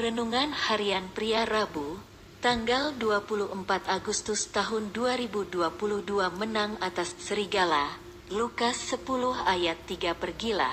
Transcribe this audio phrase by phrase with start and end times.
[0.00, 2.00] Renungan Harian Pria Rabu,
[2.40, 3.52] tanggal 24
[3.84, 5.60] Agustus tahun 2022
[6.40, 8.00] menang atas serigala.
[8.32, 9.04] Lukas 10
[9.44, 10.72] ayat 3 Pergilah.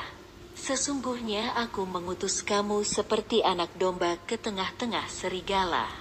[0.55, 5.91] Sesungguhnya aku mengutus kamu seperti anak domba ke tengah-tengah serigala.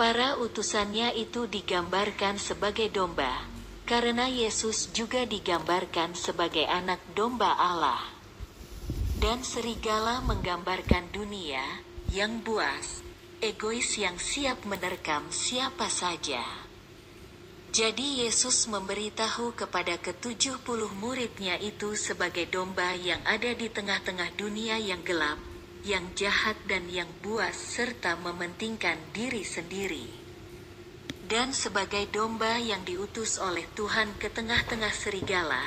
[0.00, 3.44] Para utusannya itu digambarkan sebagai domba,
[3.84, 8.00] karena Yesus juga digambarkan sebagai anak domba Allah.
[9.20, 13.02] Dan serigala menggambarkan dunia yang buas,
[13.42, 16.42] egois yang siap menerkam siapa saja.
[17.76, 24.80] Jadi Yesus memberitahu kepada ketujuh puluh muridnya itu sebagai domba yang ada di tengah-tengah dunia
[24.80, 25.36] yang gelap,
[25.84, 30.08] yang jahat dan yang buas serta mementingkan diri sendiri.
[31.26, 35.60] Dan sebagai domba yang diutus oleh Tuhan ke tengah-tengah serigala,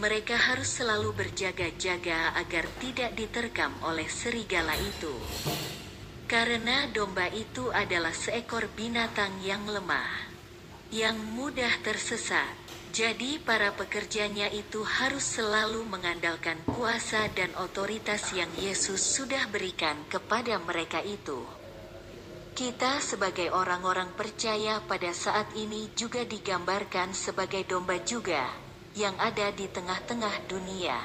[0.00, 5.12] mereka harus selalu berjaga-jaga agar tidak diterkam oleh serigala itu.
[6.24, 10.32] Karena domba itu adalah seekor binatang yang lemah,
[10.88, 12.56] yang mudah tersesat.
[12.90, 20.58] Jadi para pekerjanya itu harus selalu mengandalkan kuasa dan otoritas yang Yesus sudah berikan kepada
[20.64, 21.44] mereka itu.
[22.56, 29.70] Kita sebagai orang-orang percaya pada saat ini juga digambarkan sebagai domba juga, yang ada di
[29.70, 30.98] tengah-tengah dunia.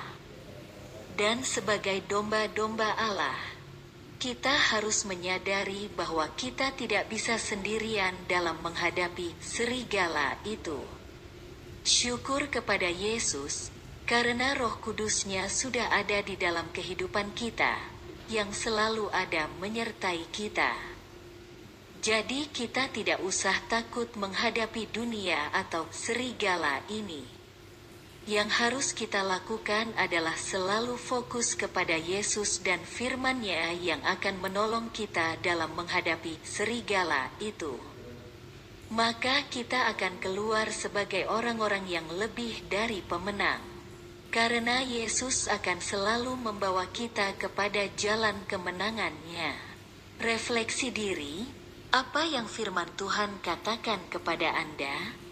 [1.16, 3.38] Dan sebagai domba-domba Allah,
[4.19, 10.81] kita harus menyadari bahwa kita tidak bisa sendirian dalam menghadapi serigala itu.
[11.86, 13.69] Syukur kepada Yesus,
[14.09, 17.78] karena roh kudusnya sudah ada di dalam kehidupan kita,
[18.28, 20.73] yang selalu ada menyertai kita.
[22.02, 27.44] Jadi kita tidak usah takut menghadapi dunia atau serigala ini.
[28.26, 35.38] Yang harus kita lakukan adalah selalu fokus kepada Yesus dan firman-Nya yang akan menolong kita
[35.45, 37.78] dalam menghadapi serigala itu.
[38.90, 43.62] Maka kita akan keluar sebagai orang-orang yang lebih dari pemenang.
[44.34, 49.53] Karena Yesus akan selalu membawa kita kepada jalan kemenangannya.
[50.18, 51.46] Refleksi diri,
[51.94, 55.25] apa yang firman Tuhan katakan kepada Anda?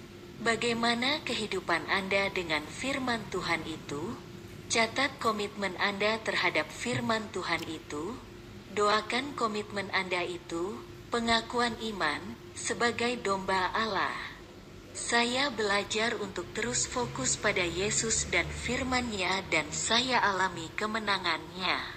[0.43, 4.11] Bagaimana kehidupan Anda dengan firman Tuhan itu?
[4.67, 8.19] Catat komitmen Anda terhadap firman Tuhan itu.
[8.75, 10.83] Doakan komitmen Anda itu,
[11.15, 14.11] pengakuan iman, sebagai domba Allah.
[14.91, 21.93] Saya belajar untuk terus fokus pada Yesus dan firman-Nya dan saya alami kemenangannya.